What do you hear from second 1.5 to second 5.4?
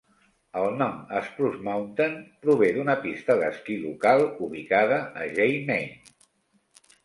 Mountain" prové d'una pista d'esquí local, ubicada a